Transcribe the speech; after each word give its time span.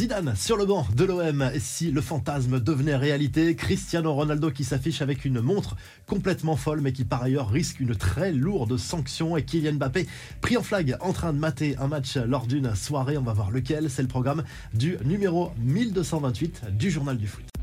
Zidane 0.00 0.34
sur 0.34 0.56
le 0.56 0.64
banc 0.64 0.86
de 0.96 1.04
l'OM. 1.04 1.50
Et 1.52 1.60
si 1.60 1.90
le 1.90 2.00
fantasme 2.00 2.58
devenait 2.58 2.96
réalité, 2.96 3.54
Cristiano 3.54 4.14
Ronaldo 4.14 4.50
qui 4.50 4.64
s'affiche 4.64 5.02
avec 5.02 5.26
une 5.26 5.42
montre 5.42 5.76
complètement 6.06 6.56
folle, 6.56 6.80
mais 6.80 6.94
qui 6.94 7.04
par 7.04 7.22
ailleurs 7.22 7.50
risque 7.50 7.80
une 7.80 7.94
très 7.94 8.32
lourde 8.32 8.78
sanction. 8.78 9.36
Et 9.36 9.44
Kylian 9.44 9.74
Mbappé 9.74 10.06
pris 10.40 10.56
en 10.56 10.62
flag 10.62 10.96
en 11.02 11.12
train 11.12 11.34
de 11.34 11.38
mater 11.38 11.76
un 11.76 11.88
match 11.88 12.16
lors 12.16 12.46
d'une 12.46 12.74
soirée. 12.74 13.18
On 13.18 13.22
va 13.22 13.34
voir 13.34 13.50
lequel. 13.50 13.90
C'est 13.90 14.00
le 14.00 14.08
programme 14.08 14.42
du 14.72 14.96
numéro 15.04 15.52
1228 15.58 16.62
du 16.78 16.90
journal 16.90 17.18
du 17.18 17.26
foot. 17.26 17.59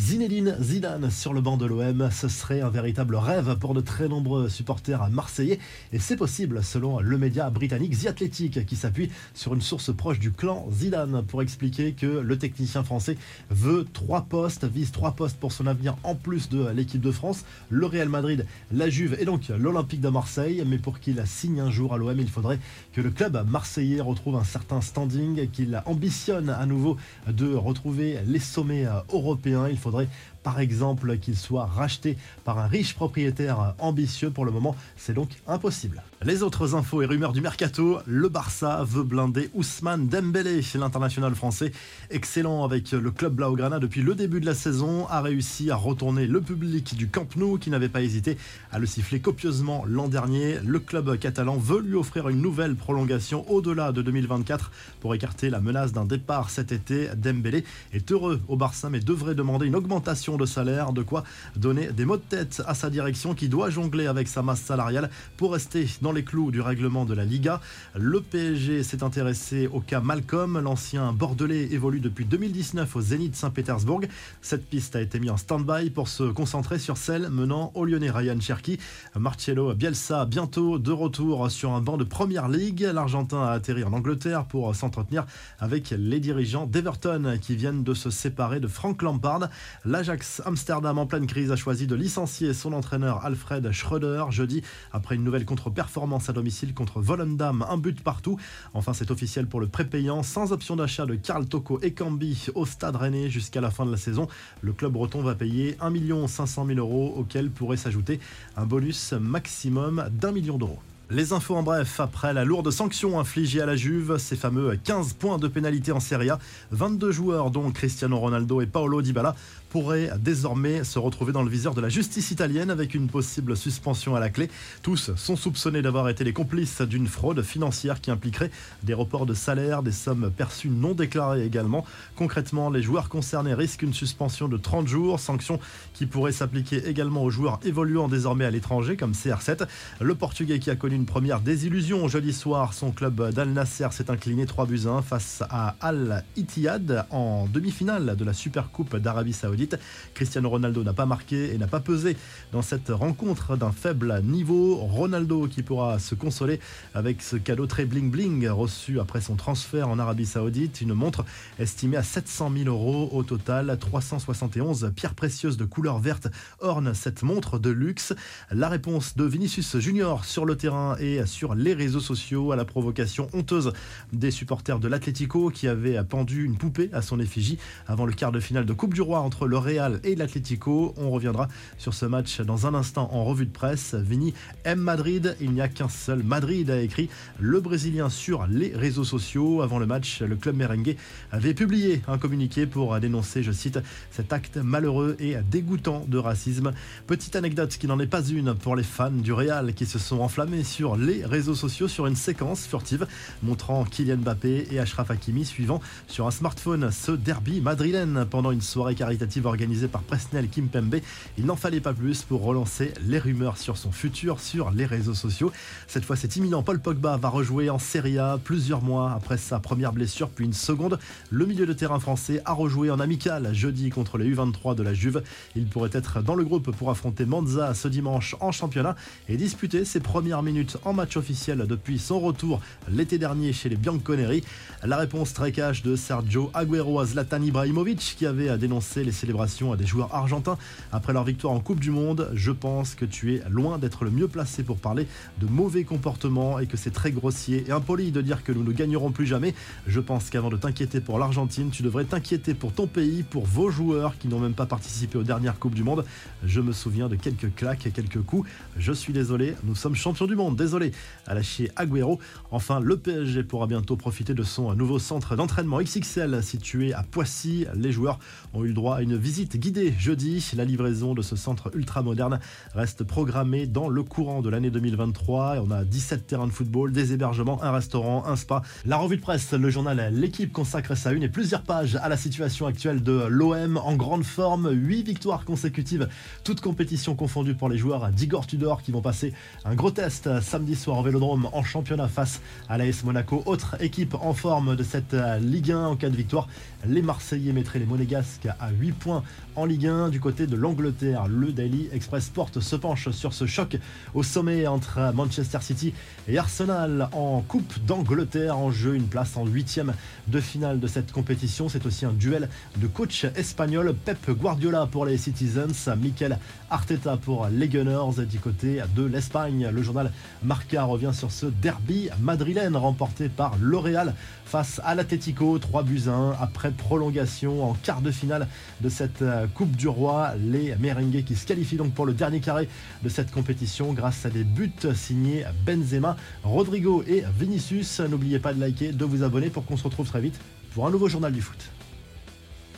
Zinedine 0.00 0.56
Zidane 0.62 1.10
sur 1.10 1.34
le 1.34 1.42
banc 1.42 1.58
de 1.58 1.66
l'OM, 1.66 2.08
ce 2.10 2.26
serait 2.26 2.62
un 2.62 2.70
véritable 2.70 3.16
rêve 3.16 3.58
pour 3.58 3.74
de 3.74 3.82
très 3.82 4.08
nombreux 4.08 4.48
supporters 4.48 5.10
marseillais. 5.10 5.58
Et 5.92 5.98
c'est 5.98 6.16
possible 6.16 6.64
selon 6.64 7.00
le 7.00 7.18
média 7.18 7.50
britannique 7.50 7.98
The 7.98 8.06
Athletic 8.06 8.64
qui 8.64 8.76
s'appuie 8.76 9.10
sur 9.34 9.52
une 9.52 9.60
source 9.60 9.94
proche 9.94 10.18
du 10.18 10.32
clan 10.32 10.66
Zidane 10.72 11.22
pour 11.26 11.42
expliquer 11.42 11.92
que 11.92 12.06
le 12.06 12.38
technicien 12.38 12.82
français 12.82 13.18
veut 13.50 13.86
trois 13.92 14.22
postes, 14.22 14.64
vise 14.64 14.90
trois 14.90 15.12
postes 15.12 15.36
pour 15.38 15.52
son 15.52 15.66
avenir 15.66 15.96
en 16.02 16.14
plus 16.14 16.48
de 16.48 16.68
l'équipe 16.70 17.02
de 17.02 17.12
France, 17.12 17.44
le 17.68 17.84
Real 17.84 18.08
Madrid, 18.08 18.46
la 18.72 18.88
Juve 18.88 19.18
et 19.20 19.26
donc 19.26 19.48
l'Olympique 19.48 20.00
de 20.00 20.08
Marseille. 20.08 20.64
Mais 20.66 20.78
pour 20.78 20.98
qu'il 21.00 21.22
signe 21.26 21.60
un 21.60 21.70
jour 21.70 21.92
à 21.92 21.98
l'OM, 21.98 22.18
il 22.18 22.30
faudrait 22.30 22.58
que 22.94 23.02
le 23.02 23.10
club 23.10 23.46
marseillais 23.46 24.00
retrouve 24.00 24.36
un 24.36 24.44
certain 24.44 24.80
standing, 24.80 25.50
qu'il 25.50 25.82
ambitionne 25.84 26.48
à 26.48 26.64
nouveau 26.64 26.96
de 27.28 27.52
retrouver 27.54 28.18
les 28.26 28.40
sommets 28.40 28.86
européens 29.12 29.66
faudrait 29.90 30.08
par 30.42 30.60
exemple 30.60 31.18
qu'il 31.18 31.36
soit 31.36 31.66
racheté 31.66 32.16
par 32.44 32.58
un 32.58 32.66
riche 32.66 32.94
propriétaire 32.94 33.74
ambitieux. 33.78 34.30
Pour 34.30 34.44
le 34.44 34.50
moment, 34.50 34.76
c'est 34.96 35.14
donc 35.14 35.30
impossible. 35.46 36.02
Les 36.22 36.42
autres 36.42 36.74
infos 36.74 37.02
et 37.02 37.06
rumeurs 37.06 37.32
du 37.32 37.40
mercato, 37.40 37.98
le 38.06 38.28
Barça 38.28 38.84
veut 38.84 39.04
blinder 39.04 39.50
Ousmane 39.54 40.06
Dembélé, 40.06 40.60
l'international 40.74 41.34
français, 41.34 41.72
excellent 42.10 42.64
avec 42.64 42.92
le 42.92 43.10
club 43.10 43.34
Blaugrana 43.34 43.78
depuis 43.78 44.02
le 44.02 44.14
début 44.14 44.40
de 44.40 44.46
la 44.46 44.54
saison, 44.54 45.06
a 45.08 45.20
réussi 45.22 45.70
à 45.70 45.76
retourner 45.76 46.26
le 46.26 46.40
public 46.40 46.94
du 46.94 47.08
Camp 47.08 47.36
Nou 47.36 47.58
qui 47.58 47.70
n'avait 47.70 47.88
pas 47.88 48.02
hésité 48.02 48.36
à 48.70 48.78
le 48.78 48.86
siffler 48.86 49.20
copieusement 49.20 49.84
l'an 49.86 50.08
dernier. 50.08 50.58
Le 50.64 50.78
club 50.78 51.18
catalan 51.18 51.56
veut 51.56 51.80
lui 51.80 51.94
offrir 51.94 52.28
une 52.28 52.40
nouvelle 52.40 52.76
prolongation 52.76 53.50
au-delà 53.50 53.92
de 53.92 54.02
2024 54.02 54.70
pour 55.00 55.14
écarter 55.14 55.50
la 55.50 55.60
menace 55.60 55.92
d'un 55.92 56.04
départ 56.04 56.50
cet 56.50 56.72
été. 56.72 57.08
Dembélé 57.16 57.64
est 57.92 58.10
heureux 58.12 58.40
au 58.48 58.56
Barça 58.56 58.90
mais 58.90 59.00
devrait 59.00 59.34
demander 59.34 59.66
une 59.66 59.76
augmentation 59.76 60.29
de 60.36 60.46
salaire, 60.46 60.92
de 60.92 61.02
quoi 61.02 61.24
donner 61.56 61.92
des 61.92 62.04
mots 62.04 62.16
de 62.16 62.22
tête 62.22 62.62
à 62.66 62.74
sa 62.74 62.90
direction 62.90 63.34
qui 63.34 63.48
doit 63.48 63.70
jongler 63.70 64.06
avec 64.06 64.28
sa 64.28 64.42
masse 64.42 64.60
salariale 64.60 65.10
pour 65.36 65.52
rester 65.52 65.86
dans 66.02 66.12
les 66.12 66.24
clous 66.24 66.50
du 66.50 66.60
règlement 66.60 67.04
de 67.04 67.14
la 67.14 67.24
Liga. 67.24 67.60
Le 67.96 68.20
PSG 68.20 68.82
s'est 68.82 69.02
intéressé 69.02 69.68
au 69.72 69.80
cas 69.80 70.00
Malcolm, 70.00 70.58
l'ancien 70.58 71.12
Bordelais 71.12 71.68
évolue 71.72 72.00
depuis 72.00 72.24
2019 72.24 72.96
au 72.96 73.00
Zénith 73.00 73.36
Saint-Pétersbourg. 73.36 74.02
Cette 74.42 74.66
piste 74.66 74.96
a 74.96 75.00
été 75.00 75.20
mise 75.20 75.30
en 75.30 75.36
stand-by 75.36 75.90
pour 75.90 76.08
se 76.08 76.24
concentrer 76.24 76.78
sur 76.78 76.96
celle 76.96 77.30
menant 77.30 77.72
au 77.74 77.84
Lyonnais 77.84 78.10
Ryan 78.10 78.40
Cherki. 78.40 78.78
Marcello 79.16 79.74
Bielsa 79.74 80.24
bientôt 80.24 80.78
de 80.78 80.92
retour 80.92 81.50
sur 81.50 81.72
un 81.72 81.80
banc 81.80 81.96
de 81.96 82.04
Première 82.04 82.48
Ligue. 82.48 82.88
L'Argentin 82.92 83.42
a 83.42 83.50
atterri 83.52 83.84
en 83.84 83.92
Angleterre 83.92 84.44
pour 84.44 84.74
s'entretenir 84.74 85.26
avec 85.58 85.90
les 85.90 86.20
dirigeants 86.20 86.66
d'Everton 86.66 87.38
qui 87.40 87.56
viennent 87.56 87.84
de 87.84 87.94
se 87.94 88.10
séparer 88.10 88.60
de 88.60 88.68
Frank 88.68 89.02
Lampard. 89.02 89.48
L'Ajax 89.84 90.19
Amsterdam 90.44 90.98
en 90.98 91.06
pleine 91.06 91.26
crise 91.26 91.50
a 91.50 91.56
choisi 91.56 91.86
de 91.86 91.94
licencier 91.94 92.54
son 92.54 92.72
entraîneur 92.72 93.24
Alfred 93.24 93.70
Schröder 93.72 94.24
jeudi 94.30 94.62
après 94.92 95.14
une 95.14 95.24
nouvelle 95.24 95.44
contre-performance 95.44 96.28
à 96.28 96.32
domicile 96.32 96.74
contre 96.74 97.00
Volendam, 97.00 97.64
un 97.68 97.76
but 97.76 98.02
partout. 98.02 98.38
Enfin, 98.74 98.92
c'est 98.92 99.10
officiel 99.10 99.46
pour 99.46 99.60
le 99.60 99.66
prépayant 99.66 100.22
sans 100.22 100.52
option 100.52 100.76
d'achat 100.76 101.06
de 101.06 101.14
Karl 101.14 101.46
Toko 101.46 101.80
et 101.82 101.92
Cambi 101.92 102.46
au 102.54 102.66
Stade 102.66 102.96
Rennais 102.96 103.30
jusqu'à 103.30 103.60
la 103.60 103.70
fin 103.70 103.86
de 103.86 103.90
la 103.90 103.96
saison. 103.96 104.28
Le 104.60 104.72
club 104.72 104.92
breton 104.92 105.22
va 105.22 105.34
payer 105.34 105.76
1 105.80 106.26
500 106.26 106.66
000 106.66 106.78
euros 106.78 107.14
auquel 107.16 107.50
pourrait 107.50 107.76
s'ajouter 107.76 108.20
un 108.56 108.66
bonus 108.66 109.12
maximum 109.12 110.08
d'un 110.10 110.32
million 110.32 110.58
d'euros. 110.58 110.78
Les 111.12 111.32
infos 111.32 111.56
en 111.56 111.64
bref, 111.64 111.98
après 111.98 112.32
la 112.32 112.44
lourde 112.44 112.70
sanction 112.70 113.18
infligée 113.18 113.60
à 113.60 113.66
la 113.66 113.74
Juve, 113.74 114.16
ces 114.18 114.36
fameux 114.36 114.78
15 114.84 115.14
points 115.14 115.38
de 115.38 115.48
pénalité 115.48 115.90
en 115.90 115.98
Serie 115.98 116.30
A, 116.30 116.38
22 116.70 117.10
joueurs 117.10 117.50
dont 117.50 117.68
Cristiano 117.72 118.16
Ronaldo 118.16 118.60
et 118.60 118.66
Paolo 118.66 119.02
Dybala 119.02 119.34
pourraient 119.70 120.10
désormais 120.20 120.84
se 120.84 121.00
retrouver 121.00 121.32
dans 121.32 121.42
le 121.42 121.50
viseur 121.50 121.74
de 121.74 121.80
la 121.80 121.88
justice 121.88 122.30
italienne 122.30 122.70
avec 122.70 122.94
une 122.94 123.08
possible 123.08 123.56
suspension 123.56 124.14
à 124.14 124.20
la 124.20 124.28
clé. 124.28 124.50
Tous 124.82 125.10
sont 125.16 125.34
soupçonnés 125.34 125.82
d'avoir 125.82 126.08
été 126.08 126.22
les 126.22 126.32
complices 126.32 126.80
d'une 126.80 127.08
fraude 127.08 127.42
financière 127.42 128.00
qui 128.00 128.12
impliquerait 128.12 128.52
des 128.84 128.94
reports 128.94 129.26
de 129.26 129.34
salaire, 129.34 129.82
des 129.82 129.92
sommes 129.92 130.30
perçues 130.30 130.68
non 130.68 130.92
déclarées 130.92 131.44
également. 131.44 131.84
Concrètement, 132.14 132.70
les 132.70 132.82
joueurs 132.82 133.08
concernés 133.08 133.54
risquent 133.54 133.82
une 133.82 133.94
suspension 133.94 134.46
de 134.46 134.56
30 134.56 134.86
jours, 134.86 135.18
sanction 135.18 135.58
qui 135.92 136.06
pourrait 136.06 136.32
s'appliquer 136.32 136.88
également 136.88 137.24
aux 137.24 137.30
joueurs 137.30 137.58
évoluant 137.64 138.06
désormais 138.06 138.44
à 138.44 138.50
l'étranger 138.50 138.96
comme 138.96 139.12
CR7. 139.12 139.66
Le 140.00 140.14
Portugais 140.14 140.60
qui 140.60 140.70
a 140.70 140.76
connu 140.76 140.99
une 141.00 141.06
première 141.06 141.40
désillusion 141.40 142.08
jeudi 142.08 142.34
soir. 142.34 142.74
Son 142.74 142.90
club 142.90 143.32
d'Al 143.32 143.48
Nasser 143.54 143.88
s'est 143.90 144.10
incliné 144.10 144.44
3 144.44 144.66
buts 144.66 144.82
1 144.86 145.00
face 145.00 145.42
à 145.48 145.74
Al 145.80 146.24
Ittihad 146.36 147.06
en 147.08 147.46
demi-finale 147.46 148.16
de 148.16 148.22
la 148.22 148.34
Super 148.34 148.70
Coupe 148.70 148.96
d'Arabie 148.96 149.32
Saoudite. 149.32 149.78
Cristiano 150.12 150.50
Ronaldo 150.50 150.84
n'a 150.84 150.92
pas 150.92 151.06
marqué 151.06 151.54
et 151.54 151.58
n'a 151.58 151.68
pas 151.68 151.80
pesé 151.80 152.18
dans 152.52 152.60
cette 152.60 152.90
rencontre 152.90 153.56
d'un 153.56 153.72
faible 153.72 154.20
niveau. 154.22 154.76
Ronaldo 154.76 155.48
qui 155.48 155.62
pourra 155.62 155.98
se 155.98 156.14
consoler 156.14 156.60
avec 156.92 157.22
ce 157.22 157.36
cadeau 157.36 157.66
très 157.66 157.86
bling 157.86 158.10
bling 158.10 158.46
reçu 158.48 159.00
après 159.00 159.22
son 159.22 159.36
transfert 159.36 159.88
en 159.88 159.98
Arabie 159.98 160.26
Saoudite. 160.26 160.82
Une 160.82 160.92
montre 160.92 161.24
estimée 161.58 161.96
à 161.96 162.02
700 162.02 162.52
000 162.64 162.68
euros 162.68 163.08
au 163.12 163.22
total. 163.22 163.74
371 163.80 164.92
pierres 164.94 165.14
précieuses 165.14 165.56
de 165.56 165.64
couleur 165.64 165.98
verte 165.98 166.28
ornent 166.58 166.92
cette 166.92 167.22
montre 167.22 167.58
de 167.58 167.70
luxe. 167.70 168.12
La 168.50 168.68
réponse 168.68 169.16
de 169.16 169.24
Vinicius 169.24 169.78
Junior 169.78 170.26
sur 170.26 170.44
le 170.44 170.56
terrain 170.56 170.89
et 170.98 171.24
sur 171.26 171.54
les 171.54 171.74
réseaux 171.74 172.00
sociaux 172.00 172.52
à 172.52 172.56
la 172.56 172.64
provocation 172.64 173.28
honteuse 173.32 173.72
des 174.12 174.30
supporters 174.30 174.78
de 174.78 174.88
l'Atlético 174.88 175.50
qui 175.50 175.68
avaient 175.68 176.02
pendu 176.04 176.44
une 176.44 176.56
poupée 176.56 176.90
à 176.92 177.02
son 177.02 177.20
effigie 177.20 177.58
avant 177.86 178.06
le 178.06 178.12
quart 178.12 178.32
de 178.32 178.40
finale 178.40 178.66
de 178.66 178.72
Coupe 178.72 178.94
du 178.94 179.02
Roi 179.02 179.20
entre 179.20 179.46
le 179.46 179.58
Real 179.58 180.00
et 180.04 180.14
l'Atlético. 180.14 180.94
On 180.96 181.10
reviendra 181.10 181.48
sur 181.78 181.94
ce 181.94 182.06
match 182.06 182.40
dans 182.40 182.66
un 182.66 182.74
instant 182.74 183.08
en 183.12 183.24
revue 183.24 183.46
de 183.46 183.52
presse. 183.52 183.94
Vini 183.94 184.34
aime 184.64 184.80
Madrid, 184.80 185.36
il 185.40 185.52
n'y 185.52 185.60
a 185.60 185.68
qu'un 185.68 185.88
seul 185.88 186.22
Madrid, 186.22 186.70
a 186.70 186.80
écrit 186.80 187.08
le 187.38 187.60
Brésilien 187.60 188.08
sur 188.08 188.46
les 188.46 188.72
réseaux 188.74 189.04
sociaux. 189.04 189.62
Avant 189.62 189.78
le 189.78 189.86
match, 189.86 190.22
le 190.22 190.36
club 190.36 190.56
merengue 190.56 190.96
avait 191.30 191.54
publié 191.54 192.02
un 192.08 192.18
communiqué 192.18 192.66
pour 192.66 192.98
dénoncer, 193.00 193.42
je 193.42 193.52
cite, 193.52 193.78
cet 194.10 194.32
acte 194.32 194.56
malheureux 194.56 195.16
et 195.18 195.36
dégoûtant 195.50 196.04
de 196.08 196.18
racisme. 196.18 196.72
Petite 197.06 197.36
anecdote 197.36 197.76
qui 197.78 197.86
n'en 197.86 198.00
est 198.00 198.06
pas 198.06 198.22
une 198.22 198.54
pour 198.54 198.76
les 198.76 198.82
fans 198.82 199.10
du 199.10 199.32
Real 199.32 199.74
qui 199.74 199.86
se 199.86 199.98
sont 199.98 200.20
enflammés 200.20 200.64
sur 200.64 200.79
sur 200.80 200.96
les 200.96 201.26
réseaux 201.26 201.54
sociaux 201.54 201.88
sur 201.88 202.06
une 202.06 202.16
séquence 202.16 202.64
furtive 202.66 203.06
montrant 203.42 203.84
Kylian 203.84 204.16
Mbappé 204.16 204.68
et 204.70 204.78
Ashraf 204.78 205.10
Hakimi 205.10 205.44
suivant 205.44 205.82
sur 206.08 206.26
un 206.26 206.30
smartphone 206.30 206.90
ce 206.90 207.12
derby 207.12 207.60
madrilène 207.60 208.24
pendant 208.24 208.50
une 208.50 208.62
soirée 208.62 208.94
caritative 208.94 209.44
organisée 209.44 209.88
par 209.88 210.00
Presnel 210.00 210.48
Kimpembe. 210.48 211.00
Il 211.36 211.44
n'en 211.44 211.56
fallait 211.56 211.80
pas 211.80 211.92
plus 211.92 212.22
pour 212.22 212.42
relancer 212.42 212.94
les 213.06 213.18
rumeurs 213.18 213.58
sur 213.58 213.76
son 213.76 213.92
futur 213.92 214.40
sur 214.40 214.70
les 214.70 214.86
réseaux 214.86 215.12
sociaux. 215.12 215.52
Cette 215.86 216.06
fois, 216.06 216.16
c'est 216.16 216.36
imminent. 216.36 216.62
Paul 216.62 216.80
Pogba 216.80 217.18
va 217.18 217.28
rejouer 217.28 217.68
en 217.68 217.78
Serie 217.78 218.18
A 218.18 218.38
plusieurs 218.42 218.80
mois 218.80 219.12
après 219.12 219.36
sa 219.36 219.58
première 219.58 219.92
blessure, 219.92 220.30
puis 220.30 220.46
une 220.46 220.54
seconde. 220.54 220.98
Le 221.28 221.44
milieu 221.44 221.66
de 221.66 221.74
terrain 221.74 222.00
français 222.00 222.40
a 222.46 222.54
rejoué 222.54 222.90
en 222.90 223.00
amical 223.00 223.52
jeudi 223.52 223.90
contre 223.90 224.16
les 224.16 224.34
U23 224.34 224.74
de 224.76 224.82
la 224.82 224.94
Juve. 224.94 225.22
Il 225.56 225.66
pourrait 225.66 225.90
être 225.92 226.22
dans 226.22 226.36
le 226.36 226.44
groupe 226.44 226.74
pour 226.74 226.88
affronter 226.88 227.26
Monza 227.26 227.74
ce 227.74 227.86
dimanche 227.86 228.34
en 228.40 228.50
championnat 228.50 228.96
et 229.28 229.36
disputer 229.36 229.84
ses 229.84 230.00
premières 230.00 230.42
minutes 230.42 230.69
en 230.84 230.92
match 230.92 231.16
officiel 231.16 231.66
depuis 231.68 231.98
son 231.98 232.20
retour 232.20 232.60
l'été 232.90 233.18
dernier 233.18 233.52
chez 233.52 233.68
les 233.68 233.76
Bianconeri. 233.76 234.42
La 234.84 234.96
réponse 234.96 235.32
très 235.32 235.52
cash 235.52 235.82
de 235.82 235.96
Sergio 235.96 236.50
Aguero 236.54 237.00
à 237.00 237.06
Zlatan 237.06 237.42
Ibrahimovic 237.42 238.16
qui 238.18 238.26
avait 238.26 238.56
dénoncé 238.58 239.04
les 239.04 239.12
célébrations 239.12 239.72
à 239.72 239.76
des 239.76 239.86
joueurs 239.86 240.14
argentins 240.14 240.58
après 240.92 241.12
leur 241.12 241.24
victoire 241.24 241.52
en 241.52 241.60
Coupe 241.60 241.80
du 241.80 241.90
Monde. 241.90 242.30
Je 242.34 242.50
pense 242.50 242.94
que 242.94 243.04
tu 243.04 243.34
es 243.34 243.42
loin 243.48 243.78
d'être 243.78 244.04
le 244.04 244.10
mieux 244.10 244.28
placé 244.28 244.62
pour 244.62 244.78
parler 244.78 245.06
de 245.40 245.46
mauvais 245.46 245.84
comportements 245.84 246.58
et 246.58 246.66
que 246.66 246.76
c'est 246.76 246.90
très 246.90 247.12
grossier 247.12 247.64
et 247.68 247.72
impoli 247.72 248.10
de 248.10 248.20
dire 248.20 248.42
que 248.44 248.52
nous 248.52 248.64
ne 248.64 248.72
gagnerons 248.72 249.10
plus 249.10 249.26
jamais. 249.26 249.54
Je 249.86 250.00
pense 250.00 250.30
qu'avant 250.30 250.50
de 250.50 250.56
t'inquiéter 250.56 251.00
pour 251.00 251.18
l'Argentine, 251.18 251.70
tu 251.70 251.82
devrais 251.82 252.04
t'inquiéter 252.04 252.54
pour 252.54 252.72
ton 252.72 252.86
pays, 252.86 253.22
pour 253.22 253.44
vos 253.46 253.70
joueurs 253.70 254.18
qui 254.18 254.28
n'ont 254.28 254.40
même 254.40 254.54
pas 254.54 254.66
participé 254.66 255.18
aux 255.18 255.22
dernières 255.22 255.58
Coupes 255.58 255.74
du 255.74 255.84
Monde. 255.84 256.04
Je 256.44 256.60
me 256.60 256.72
souviens 256.72 257.08
de 257.08 257.16
quelques 257.16 257.54
claques 257.54 257.86
et 257.86 257.90
quelques 257.90 258.22
coups. 258.22 258.48
Je 258.76 258.92
suis 258.92 259.12
désolé, 259.12 259.54
nous 259.64 259.74
sommes 259.74 259.94
champions 259.94 260.26
du 260.26 260.36
monde 260.36 260.49
désolé, 260.56 260.92
à 261.26 261.34
lâcher 261.34 261.70
Agüero. 261.76 262.18
Enfin, 262.50 262.80
le 262.80 262.96
PSG 262.96 263.44
pourra 263.44 263.66
bientôt 263.66 263.96
profiter 263.96 264.34
de 264.34 264.42
son 264.42 264.74
nouveau 264.74 264.98
centre 264.98 265.36
d'entraînement 265.36 265.80
XXL 265.80 266.42
situé 266.42 266.92
à 266.92 267.02
Poissy. 267.02 267.66
Les 267.74 267.92
joueurs 267.92 268.18
ont 268.54 268.64
eu 268.64 268.68
le 268.68 268.74
droit 268.74 268.96
à 268.96 269.02
une 269.02 269.16
visite 269.16 269.56
guidée 269.56 269.94
jeudi. 269.98 270.44
La 270.56 270.64
livraison 270.64 271.14
de 271.14 271.22
ce 271.22 271.36
centre 271.36 271.70
ultra 271.74 272.02
moderne 272.02 272.40
reste 272.74 273.04
programmée 273.04 273.66
dans 273.66 273.88
le 273.88 274.02
courant 274.02 274.42
de 274.42 274.48
l'année 274.48 274.70
2023. 274.70 275.56
Et 275.56 275.58
on 275.58 275.70
a 275.70 275.84
17 275.84 276.26
terrains 276.26 276.46
de 276.46 276.52
football, 276.52 276.92
des 276.92 277.12
hébergements, 277.12 277.62
un 277.62 277.72
restaurant, 277.72 278.26
un 278.26 278.36
spa. 278.36 278.62
La 278.84 278.96
revue 278.96 279.16
de 279.16 279.22
presse, 279.22 279.52
le 279.52 279.70
journal 279.70 280.10
L'équipe 280.12 280.52
consacre 280.52 280.96
sa 280.96 281.12
une 281.12 281.22
et 281.22 281.28
plusieurs 281.28 281.62
pages 281.62 281.96
à 281.96 282.08
la 282.08 282.16
situation 282.16 282.66
actuelle 282.66 283.02
de 283.02 283.26
l'OM 283.28 283.76
en 283.76 283.96
grande 283.96 284.24
forme. 284.24 284.70
8 284.70 285.02
victoires 285.02 285.44
consécutives, 285.44 286.08
toutes 286.44 286.60
compétitions 286.60 287.14
confondues 287.14 287.54
pour 287.54 287.68
les 287.68 287.78
joueurs 287.78 288.10
d'Igor 288.10 288.46
Tudor 288.46 288.82
qui 288.82 288.92
vont 288.92 289.02
passer 289.02 289.32
un 289.64 289.74
gros 289.74 289.90
test 289.90 290.39
samedi 290.40 290.74
soir 290.74 290.98
au 290.98 291.02
Vélodrome 291.02 291.48
en 291.52 291.62
championnat 291.62 292.08
face 292.08 292.40
à 292.68 292.78
l'AS 292.78 293.04
Monaco. 293.04 293.42
Autre 293.46 293.76
équipe 293.80 294.14
en 294.14 294.34
forme 294.34 294.76
de 294.76 294.82
cette 294.82 295.14
Ligue 295.40 295.72
1 295.72 295.86
en 295.86 295.96
cas 295.96 296.08
de 296.08 296.16
victoire. 296.16 296.48
Les 296.86 297.02
Marseillais 297.02 297.52
mettraient 297.52 297.78
les 297.78 297.86
Monégasques 297.86 298.48
à 298.58 298.70
8 298.70 298.92
points 298.92 299.22
en 299.56 299.64
Ligue 299.64 299.86
1. 299.86 300.08
Du 300.08 300.20
côté 300.20 300.46
de 300.46 300.56
l'Angleterre, 300.56 301.28
le 301.28 301.52
Daily 301.52 301.88
Express 301.92 302.26
Sport 302.26 302.50
se 302.60 302.76
penche 302.76 303.10
sur 303.10 303.32
ce 303.32 303.46
choc 303.46 303.76
au 304.14 304.22
sommet 304.22 304.66
entre 304.66 305.12
Manchester 305.14 305.58
City 305.60 305.92
et 306.28 306.38
Arsenal 306.38 307.08
en 307.12 307.42
Coupe 307.42 307.84
d'Angleterre. 307.84 308.56
En 308.58 308.70
jeu, 308.70 308.94
une 308.94 309.08
place 309.08 309.36
en 309.36 309.46
huitième 309.46 309.92
de 310.28 310.40
finale 310.40 310.80
de 310.80 310.86
cette 310.86 311.12
compétition. 311.12 311.68
C'est 311.68 311.86
aussi 311.86 312.04
un 312.04 312.12
duel 312.12 312.48
de 312.76 312.86
coach 312.86 313.24
espagnol. 313.36 313.94
Pep 314.04 314.30
Guardiola 314.30 314.86
pour 314.86 315.04
les 315.04 315.18
Citizens, 315.18 315.88
Mikel 316.00 316.38
Arteta 316.70 317.16
pour 317.16 317.48
les 317.48 317.68
Gunners. 317.68 318.24
Du 318.26 318.38
côté 318.38 318.80
de 318.96 319.04
l'Espagne, 319.04 319.68
le 319.72 319.82
journal 319.82 320.12
Marca 320.42 320.84
revient 320.84 321.12
sur 321.12 321.30
ce 321.30 321.46
derby 321.46 322.08
madrilène 322.20 322.76
remporté 322.76 323.28
par 323.28 323.56
L'Oréal 323.60 324.14
face 324.44 324.80
à 324.84 324.94
l'Atletico. 324.94 325.58
3 325.58 325.82
buts 325.82 326.04
1 326.08 326.36
après 326.40 326.70
prolongation 326.70 327.64
en 327.68 327.74
quart 327.74 328.00
de 328.00 328.10
finale 328.10 328.48
de 328.80 328.88
cette 328.88 329.22
euh, 329.22 329.46
Coupe 329.54 329.76
du 329.76 329.88
Roi. 329.88 330.34
Les 330.38 330.74
merengues 330.76 331.24
qui 331.24 331.36
se 331.36 331.46
qualifient 331.46 331.76
donc 331.76 331.92
pour 331.92 332.06
le 332.06 332.12
dernier 332.12 332.40
carré 332.40 332.68
de 333.02 333.08
cette 333.08 333.30
compétition 333.30 333.92
grâce 333.92 334.24
à 334.26 334.30
des 334.30 334.44
buts 334.44 334.72
signés 334.94 335.44
Benzema, 335.66 336.16
Rodrigo 336.42 337.02
et 337.06 337.24
Vinicius. 337.38 338.00
N'oubliez 338.00 338.38
pas 338.38 338.54
de 338.54 338.60
liker, 338.60 338.92
de 338.92 339.04
vous 339.04 339.22
abonner 339.22 339.50
pour 339.50 339.64
qu'on 339.64 339.76
se 339.76 339.84
retrouve 339.84 340.06
très 340.06 340.20
vite 340.20 340.40
pour 340.74 340.86
un 340.86 340.90
nouveau 340.90 341.08
journal 341.08 341.32
du 341.32 341.42
foot. 341.42 341.58